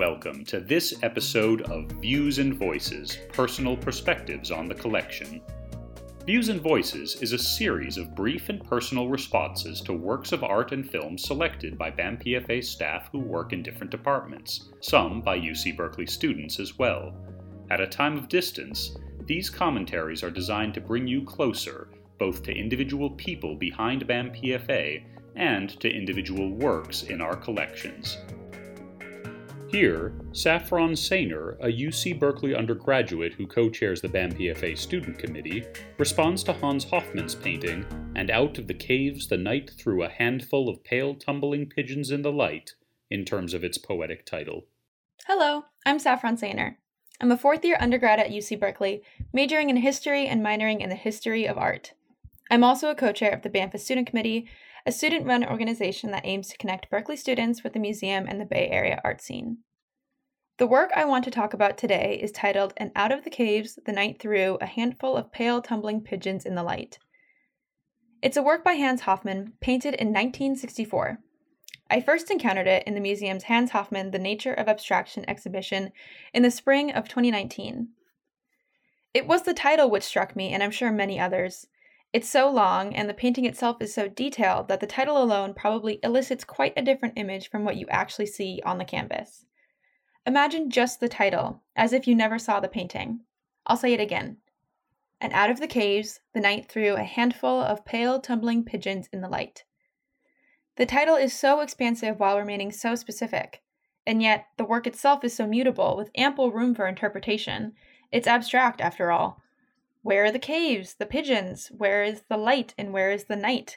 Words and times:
Welcome 0.00 0.46
to 0.46 0.60
this 0.60 0.94
episode 1.02 1.60
of 1.70 1.84
Views 2.00 2.38
and 2.38 2.54
Voices 2.54 3.18
Personal 3.34 3.76
Perspectives 3.76 4.50
on 4.50 4.66
the 4.66 4.74
Collection. 4.74 5.42
Views 6.24 6.48
and 6.48 6.58
Voices 6.58 7.16
is 7.16 7.34
a 7.34 7.38
series 7.38 7.98
of 7.98 8.14
brief 8.14 8.48
and 8.48 8.64
personal 8.64 9.10
responses 9.10 9.82
to 9.82 9.92
works 9.92 10.32
of 10.32 10.42
art 10.42 10.72
and 10.72 10.90
film 10.90 11.18
selected 11.18 11.76
by 11.76 11.90
BAM-PFA 11.90 12.64
staff 12.64 13.10
who 13.12 13.18
work 13.18 13.52
in 13.52 13.62
different 13.62 13.90
departments, 13.90 14.70
some 14.80 15.20
by 15.20 15.38
UC 15.38 15.76
Berkeley 15.76 16.06
students 16.06 16.58
as 16.58 16.78
well. 16.78 17.14
At 17.70 17.82
a 17.82 17.86
time 17.86 18.16
of 18.16 18.30
distance, 18.30 18.96
these 19.26 19.50
commentaries 19.50 20.22
are 20.22 20.30
designed 20.30 20.72
to 20.72 20.80
bring 20.80 21.06
you 21.06 21.26
closer, 21.26 21.90
both 22.18 22.42
to 22.44 22.56
individual 22.56 23.10
people 23.10 23.54
behind 23.54 24.06
BAM-PFA 24.06 25.04
and 25.36 25.78
to 25.78 25.94
individual 25.94 26.54
works 26.54 27.02
in 27.02 27.20
our 27.20 27.36
collections. 27.36 28.16
Here, 29.70 30.12
Saffron 30.32 30.94
Sainer, 30.94 31.56
a 31.60 31.68
UC 31.68 32.18
Berkeley 32.18 32.56
undergraduate 32.56 33.34
who 33.34 33.46
co 33.46 33.70
chairs 33.70 34.00
the 34.00 34.08
BAM-PFA 34.08 34.76
Student 34.76 35.16
Committee, 35.16 35.64
responds 35.96 36.42
to 36.42 36.52
Hans 36.52 36.82
Hofmann's 36.82 37.36
painting, 37.36 37.86
And 38.16 38.32
Out 38.32 38.58
of 38.58 38.66
the 38.66 38.74
Caves 38.74 39.28
the 39.28 39.36
Night 39.36 39.70
Threw 39.78 40.02
a 40.02 40.08
Handful 40.08 40.68
of 40.68 40.82
Pale 40.82 41.14
Tumbling 41.16 41.66
Pigeons 41.66 42.10
in 42.10 42.22
the 42.22 42.32
Light, 42.32 42.74
in 43.12 43.24
terms 43.24 43.54
of 43.54 43.62
its 43.62 43.78
poetic 43.78 44.26
title. 44.26 44.66
Hello, 45.28 45.66
I'm 45.86 46.00
Saffron 46.00 46.36
Sainer. 46.36 46.74
I'm 47.20 47.30
a 47.30 47.38
fourth 47.38 47.64
year 47.64 47.76
undergrad 47.78 48.18
at 48.18 48.30
UC 48.30 48.58
Berkeley, 48.58 49.04
majoring 49.32 49.70
in 49.70 49.76
history 49.76 50.26
and 50.26 50.44
minoring 50.44 50.80
in 50.80 50.88
the 50.88 50.96
history 50.96 51.46
of 51.46 51.56
art. 51.56 51.92
I'm 52.50 52.64
also 52.64 52.90
a 52.90 52.96
co 52.96 53.12
chair 53.12 53.30
of 53.30 53.42
the 53.42 53.50
BAMFA 53.50 53.78
Student 53.78 54.08
Committee, 54.08 54.48
a 54.86 54.92
student 54.92 55.26
run 55.26 55.44
organization 55.44 56.10
that 56.10 56.24
aims 56.24 56.48
to 56.48 56.56
connect 56.56 56.90
Berkeley 56.90 57.16
students 57.16 57.62
with 57.62 57.74
the 57.74 57.78
museum 57.78 58.26
and 58.26 58.40
the 58.40 58.46
Bay 58.46 58.68
Area 58.68 59.00
art 59.04 59.20
scene. 59.20 59.58
The 60.60 60.66
work 60.66 60.90
I 60.94 61.06
want 61.06 61.24
to 61.24 61.30
talk 61.30 61.54
about 61.54 61.78
today 61.78 62.20
is 62.22 62.30
titled 62.32 62.74
And 62.76 62.90
Out 62.94 63.12
of 63.12 63.24
the 63.24 63.30
Caves 63.30 63.78
the 63.86 63.92
Night 63.92 64.20
Threw, 64.20 64.58
a 64.60 64.66
Handful 64.66 65.16
of 65.16 65.32
Pale 65.32 65.62
Tumbling 65.62 66.02
Pigeons 66.02 66.44
in 66.44 66.54
the 66.54 66.62
Light. 66.62 66.98
It's 68.20 68.36
a 68.36 68.42
work 68.42 68.62
by 68.62 68.74
Hans 68.74 69.00
Hofmann, 69.00 69.54
painted 69.62 69.94
in 69.94 70.08
1964. 70.08 71.20
I 71.88 72.02
first 72.02 72.30
encountered 72.30 72.66
it 72.66 72.82
in 72.86 72.92
the 72.92 73.00
museum's 73.00 73.44
Hans 73.44 73.70
Hofmann 73.70 74.10
The 74.10 74.18
Nature 74.18 74.52
of 74.52 74.68
Abstraction 74.68 75.24
exhibition 75.26 75.92
in 76.34 76.42
the 76.42 76.50
spring 76.50 76.92
of 76.92 77.08
2019. 77.08 77.88
It 79.14 79.26
was 79.26 79.44
the 79.44 79.54
title 79.54 79.88
which 79.88 80.02
struck 80.02 80.36
me, 80.36 80.52
and 80.52 80.62
I'm 80.62 80.70
sure 80.70 80.92
many 80.92 81.18
others. 81.18 81.68
It's 82.12 82.28
so 82.28 82.50
long, 82.50 82.94
and 82.94 83.08
the 83.08 83.14
painting 83.14 83.46
itself 83.46 83.80
is 83.80 83.94
so 83.94 84.08
detailed 84.08 84.68
that 84.68 84.80
the 84.80 84.86
title 84.86 85.22
alone 85.22 85.54
probably 85.54 86.00
elicits 86.02 86.44
quite 86.44 86.74
a 86.76 86.82
different 86.82 87.14
image 87.16 87.48
from 87.48 87.64
what 87.64 87.76
you 87.76 87.86
actually 87.88 88.26
see 88.26 88.60
on 88.66 88.76
the 88.76 88.84
canvas. 88.84 89.46
Imagine 90.26 90.70
just 90.70 91.00
the 91.00 91.08
title, 91.08 91.62
as 91.74 91.92
if 91.92 92.06
you 92.06 92.14
never 92.14 92.38
saw 92.38 92.60
the 92.60 92.68
painting. 92.68 93.20
I'll 93.66 93.76
say 93.76 93.92
it 93.92 94.00
again. 94.00 94.38
And 95.20 95.32
out 95.32 95.50
of 95.50 95.60
the 95.60 95.66
caves, 95.66 96.20
the 96.32 96.40
night 96.40 96.68
threw 96.68 96.94
a 96.94 97.04
handful 97.04 97.60
of 97.60 97.84
pale, 97.84 98.20
tumbling 98.20 98.64
pigeons 98.64 99.08
in 99.12 99.20
the 99.20 99.28
light. 99.28 99.64
The 100.76 100.86
title 100.86 101.16
is 101.16 101.32
so 101.32 101.60
expansive 101.60 102.18
while 102.18 102.38
remaining 102.38 102.72
so 102.72 102.94
specific, 102.94 103.62
and 104.06 104.22
yet 104.22 104.46
the 104.56 104.64
work 104.64 104.86
itself 104.86 105.24
is 105.24 105.34
so 105.34 105.46
mutable, 105.46 105.96
with 105.96 106.10
ample 106.14 106.50
room 106.52 106.74
for 106.74 106.86
interpretation. 106.86 107.74
It's 108.10 108.26
abstract, 108.26 108.80
after 108.80 109.10
all, 109.10 109.42
where 110.02 110.24
are 110.24 110.32
the 110.32 110.38
caves, 110.38 110.94
the 110.94 111.04
pigeons? 111.04 111.68
Where 111.68 112.02
is 112.02 112.22
the 112.28 112.38
light 112.38 112.72
and 112.78 112.92
where 112.92 113.10
is 113.10 113.24
the 113.24 113.36
night? 113.36 113.76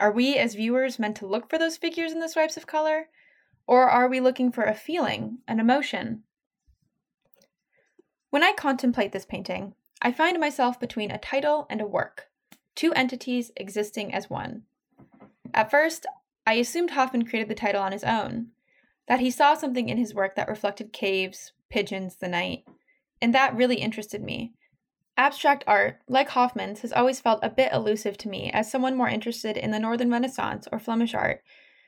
Are 0.00 0.10
we 0.10 0.36
as 0.36 0.56
viewers 0.56 0.98
meant 0.98 1.16
to 1.18 1.26
look 1.26 1.48
for 1.48 1.58
those 1.58 1.76
figures 1.76 2.12
in 2.12 2.18
the 2.18 2.28
swipes 2.28 2.56
of 2.56 2.66
color? 2.66 3.08
Or 3.72 3.88
are 3.88 4.06
we 4.06 4.20
looking 4.20 4.52
for 4.52 4.64
a 4.64 4.74
feeling, 4.74 5.38
an 5.48 5.58
emotion? 5.58 6.24
When 8.28 8.42
I 8.42 8.52
contemplate 8.52 9.12
this 9.12 9.24
painting, 9.24 9.72
I 10.02 10.12
find 10.12 10.38
myself 10.38 10.78
between 10.78 11.10
a 11.10 11.16
title 11.16 11.66
and 11.70 11.80
a 11.80 11.86
work, 11.86 12.26
two 12.74 12.92
entities 12.92 13.50
existing 13.56 14.12
as 14.12 14.28
one. 14.28 14.64
At 15.54 15.70
first, 15.70 16.04
I 16.46 16.52
assumed 16.56 16.90
Hofmann 16.90 17.24
created 17.24 17.48
the 17.48 17.54
title 17.54 17.80
on 17.80 17.92
his 17.92 18.04
own, 18.04 18.48
that 19.08 19.20
he 19.20 19.30
saw 19.30 19.54
something 19.54 19.88
in 19.88 19.96
his 19.96 20.12
work 20.12 20.36
that 20.36 20.50
reflected 20.50 20.92
caves, 20.92 21.52
pigeons, 21.70 22.16
the 22.16 22.28
night, 22.28 22.66
and 23.22 23.34
that 23.34 23.56
really 23.56 23.76
interested 23.76 24.22
me 24.22 24.52
Abstract 25.16 25.64
art, 25.66 25.96
like 26.06 26.28
Hofmann's, 26.28 26.82
has 26.82 26.92
always 26.92 27.20
felt 27.20 27.40
a 27.42 27.48
bit 27.48 27.72
elusive 27.72 28.18
to 28.18 28.28
me 28.28 28.50
as 28.52 28.70
someone 28.70 28.98
more 28.98 29.08
interested 29.08 29.56
in 29.56 29.70
the 29.70 29.80
Northern 29.80 30.10
Renaissance 30.10 30.68
or 30.70 30.78
Flemish 30.78 31.14
art, 31.14 31.42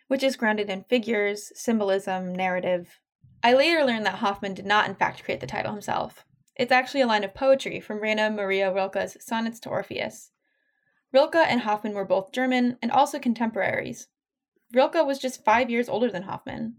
which 0.09 0.23
is 0.23 0.37
grounded 0.37 0.71
in 0.71 0.85
figures, 0.85 1.53
symbolism, 1.55 2.35
narrative. 2.35 3.01
I 3.43 3.53
later 3.55 3.85
learned 3.85 4.07
that 4.07 4.17
Hofmann 4.17 4.55
did 4.55 4.67
not, 4.67 4.89
in 4.89 4.95
fact, 4.95 5.25
create 5.25 5.41
the 5.41 5.47
title 5.47 5.73
himself. 5.73 6.25
It's 6.57 6.73
actually 6.73 7.01
a 7.01 7.07
line 7.07 7.25
of 7.25 7.35
poetry 7.35 7.81
from 7.81 8.01
Rainer 8.01 8.31
Maria 8.31 8.73
Rilke's 8.73 9.17
Sonnets 9.21 9.61
to 9.61 9.69
Orpheus. 9.69 10.31
Rilke 11.13 11.37
and 11.37 11.61
Hofmann 11.61 11.95
were 11.95 12.05
both 12.05 12.33
German 12.33 12.79
and 12.81 12.91
also 12.91 13.19
contemporaries. 13.19 14.09
Rilke 14.73 15.07
was 15.07 15.19
just 15.19 15.45
five 15.45 15.71
years 15.71 15.89
older 15.89 16.11
than 16.11 16.25
Hofmann. 16.25 16.77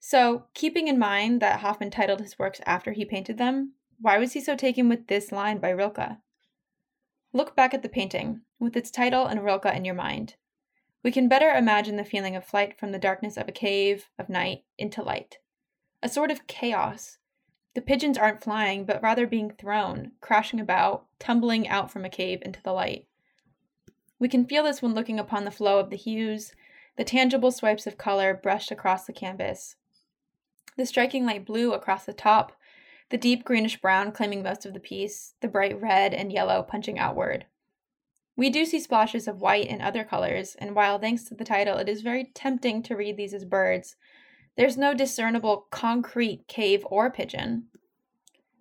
So, 0.00 0.46
keeping 0.54 0.88
in 0.88 0.98
mind 0.98 1.40
that 1.40 1.60
Hofmann 1.60 1.90
titled 1.90 2.20
his 2.20 2.38
works 2.38 2.60
after 2.66 2.92
he 2.92 3.04
painted 3.04 3.38
them, 3.38 3.74
why 4.00 4.18
was 4.18 4.32
he 4.32 4.40
so 4.40 4.54
taken 4.54 4.88
with 4.88 5.08
this 5.08 5.32
line 5.32 5.58
by 5.58 5.70
Rilke? 5.70 6.18
Look 7.32 7.56
back 7.56 7.74
at 7.74 7.82
the 7.82 7.88
painting, 7.88 8.42
with 8.58 8.76
its 8.76 8.90
title 8.90 9.26
and 9.26 9.44
Rilke 9.44 9.66
in 9.66 9.84
your 9.84 9.94
mind. 9.94 10.36
We 11.04 11.12
can 11.12 11.28
better 11.28 11.50
imagine 11.50 11.96
the 11.96 12.04
feeling 12.04 12.34
of 12.34 12.44
flight 12.44 12.78
from 12.78 12.92
the 12.92 12.98
darkness 12.98 13.36
of 13.36 13.48
a 13.48 13.52
cave, 13.52 14.08
of 14.18 14.28
night, 14.28 14.64
into 14.76 15.02
light. 15.02 15.38
A 16.02 16.08
sort 16.08 16.30
of 16.30 16.46
chaos. 16.46 17.18
The 17.74 17.80
pigeons 17.80 18.18
aren't 18.18 18.42
flying, 18.42 18.84
but 18.84 19.02
rather 19.02 19.26
being 19.26 19.52
thrown, 19.52 20.12
crashing 20.20 20.58
about, 20.58 21.06
tumbling 21.18 21.68
out 21.68 21.92
from 21.92 22.04
a 22.04 22.10
cave 22.10 22.40
into 22.42 22.62
the 22.62 22.72
light. 22.72 23.06
We 24.18 24.28
can 24.28 24.46
feel 24.46 24.64
this 24.64 24.82
when 24.82 24.94
looking 24.94 25.20
upon 25.20 25.44
the 25.44 25.52
flow 25.52 25.78
of 25.78 25.90
the 25.90 25.96
hues, 25.96 26.52
the 26.96 27.04
tangible 27.04 27.52
swipes 27.52 27.86
of 27.86 27.96
color 27.96 28.34
brushed 28.34 28.72
across 28.72 29.06
the 29.06 29.12
canvas. 29.12 29.76
The 30.76 30.86
striking 30.86 31.24
light 31.24 31.44
blue 31.46 31.72
across 31.72 32.04
the 32.04 32.12
top, 32.12 32.52
the 33.10 33.16
deep 33.16 33.44
greenish 33.44 33.80
brown 33.80 34.10
claiming 34.10 34.42
most 34.42 34.66
of 34.66 34.74
the 34.74 34.80
piece, 34.80 35.34
the 35.40 35.48
bright 35.48 35.80
red 35.80 36.12
and 36.12 36.32
yellow 36.32 36.62
punching 36.62 36.98
outward. 36.98 37.46
We 38.38 38.50
do 38.50 38.64
see 38.64 38.78
splashes 38.78 39.26
of 39.26 39.40
white 39.40 39.66
and 39.66 39.82
other 39.82 40.04
colors, 40.04 40.54
and 40.60 40.76
while 40.76 41.00
thanks 41.00 41.24
to 41.24 41.34
the 41.34 41.44
title 41.44 41.76
it 41.78 41.88
is 41.88 42.02
very 42.02 42.30
tempting 42.34 42.84
to 42.84 42.94
read 42.94 43.16
these 43.16 43.34
as 43.34 43.44
birds, 43.44 43.96
there's 44.56 44.76
no 44.76 44.94
discernible 44.94 45.66
concrete 45.72 46.46
cave 46.46 46.86
or 46.88 47.10
pigeon. 47.10 47.64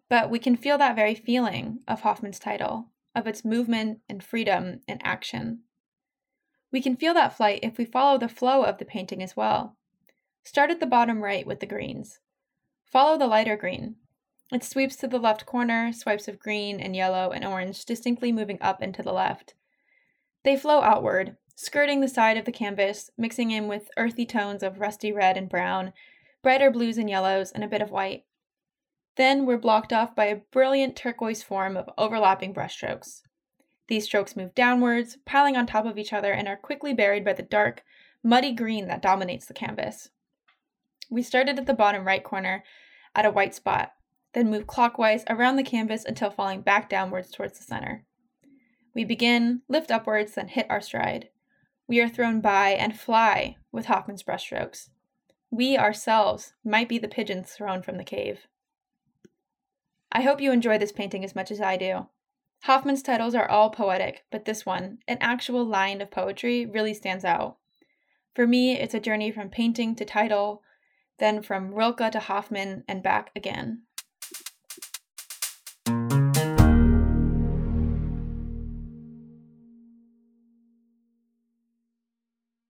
But 0.10 0.32
we 0.32 0.40
can 0.40 0.56
feel 0.56 0.80
that 0.80 0.96
very 0.96 1.14
feeling 1.14 1.82
of 1.88 2.02
Hofmann's 2.02 2.40
title, 2.40 2.88
of 3.14 3.28
its 3.28 3.46
movement 3.46 4.00
and 4.10 4.24
freedom 4.24 4.82
and 4.88 5.00
action. 5.04 5.60
We 6.72 6.82
can 6.82 6.96
feel 6.96 7.14
that 7.14 7.38
flight 7.38 7.60
if 7.62 7.78
we 7.78 7.86
follow 7.86 8.18
the 8.18 8.28
flow 8.28 8.64
of 8.64 8.80
the 8.80 8.86
painting 8.86 9.22
as 9.22 9.38
well. 9.38 9.78
Start 10.44 10.72
at 10.72 10.80
the 10.80 10.88
bottom 10.88 11.22
right 11.22 11.46
with 11.46 11.60
the 11.60 11.68
greens. 11.68 12.20
Follow 12.84 13.16
the 13.16 13.28
lighter 13.28 13.56
green, 13.56 13.98
it 14.52 14.64
sweeps 14.64 14.96
to 14.98 15.08
the 15.08 15.20
left 15.20 15.46
corner, 15.46 15.92
swipes 15.92 16.28
of 16.28 16.40
green 16.40 16.80
and 16.80 16.96
yellow 16.96 17.32
and 17.32 17.44
orange 17.44 17.84
distinctly 17.84 18.32
moving 18.32 18.58
up 18.62 18.82
and 18.82 18.96
to 18.96 19.04
the 19.04 19.12
left. 19.12 19.54
They 20.48 20.56
flow 20.56 20.80
outward, 20.80 21.36
skirting 21.58 22.00
the 22.00 22.08
side 22.08 22.38
of 22.38 22.46
the 22.46 22.54
canvas, 22.54 23.12
mixing 23.18 23.52
in 23.52 23.68
with 23.68 23.92
earthy 23.98 24.26
tones 24.26 24.64
of 24.64 24.80
rusty 24.80 25.12
red 25.12 25.36
and 25.36 25.50
brown, 25.50 25.92
brighter 26.42 26.72
blues 26.72 26.98
and 26.98 27.10
yellows, 27.10 27.52
and 27.52 27.66
a 27.66 27.68
bit 27.68 27.82
of 27.82 27.92
white. 27.92 28.24
Then 29.18 29.46
we're 29.46 29.58
blocked 29.58 29.92
off 29.92 30.16
by 30.16 30.28
a 30.28 30.38
brilliant 30.54 30.96
turquoise 30.96 31.44
form 31.44 31.76
of 31.76 31.90
overlapping 31.98 32.54
brushstrokes. 32.54 33.24
These 33.90 34.06
strokes 34.06 34.38
move 34.38 34.56
downwards, 34.56 35.18
piling 35.26 35.58
on 35.58 35.68
top 35.68 35.86
of 35.86 35.98
each 35.98 36.14
other, 36.14 36.32
and 36.32 36.48
are 36.48 36.56
quickly 36.56 36.94
buried 36.94 37.26
by 37.26 37.34
the 37.34 37.44
dark, 37.44 37.84
muddy 38.24 38.54
green 38.54 38.88
that 38.88 39.02
dominates 39.02 39.48
the 39.48 39.54
canvas. 39.54 40.12
We 41.12 41.24
started 41.24 41.60
at 41.60 41.66
the 41.66 41.74
bottom 41.74 42.08
right 42.08 42.24
corner 42.24 42.64
at 43.14 43.26
a 43.26 43.32
white 43.32 43.54
spot, 43.54 43.92
then 44.32 44.50
move 44.50 44.66
clockwise 44.66 45.26
around 45.30 45.58
the 45.58 45.64
canvas 45.64 46.06
until 46.06 46.32
falling 46.32 46.62
back 46.62 46.88
downwards 46.88 47.32
towards 47.32 47.60
the 47.60 47.66
center. 47.66 48.06
We 48.98 49.04
begin, 49.04 49.62
lift 49.68 49.92
upwards, 49.92 50.34
then 50.34 50.48
hit 50.48 50.66
our 50.72 50.82
stride. 50.82 51.30
We 51.88 52.02
are 52.02 52.10
thrown 52.10 52.42
by 52.42 52.70
and 52.70 53.00
fly 53.00 53.58
with 53.72 53.86
Hofmann's 53.86 54.24
brushstrokes. 54.24 54.90
We 55.52 55.78
ourselves 55.78 56.54
might 56.64 56.90
be 56.90 56.98
the 56.98 57.08
pigeons 57.08 57.52
thrown 57.52 57.84
from 57.84 57.98
the 57.98 58.04
cave. 58.04 58.48
I 60.12 60.24
hope 60.24 60.42
you 60.42 60.52
enjoy 60.52 60.80
this 60.80 60.92
painting 60.92 61.24
as 61.24 61.36
much 61.36 61.52
as 61.52 61.62
I 61.62 61.78
do. 61.78 62.08
Hofmann's 62.64 63.04
titles 63.04 63.36
are 63.36 63.48
all 63.48 63.70
poetic, 63.70 64.26
but 64.32 64.46
this 64.46 64.66
one, 64.66 64.98
an 65.08 65.20
actual 65.22 65.64
line 65.64 66.02
of 66.02 66.10
poetry, 66.10 66.66
really 66.66 66.96
stands 66.96 67.24
out. 67.24 67.58
For 68.34 68.48
me, 68.48 68.80
it's 68.80 68.96
a 68.96 69.00
journey 69.00 69.30
from 69.30 69.52
painting 69.52 69.94
to 69.94 70.06
title, 70.06 70.64
then 71.20 71.44
from 71.44 71.76
Rilke 71.76 72.12
to 72.14 72.20
Hofmann 72.20 72.84
and 72.88 73.04
back 73.04 73.30
again. 73.36 73.84